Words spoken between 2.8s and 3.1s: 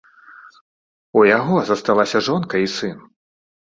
сын.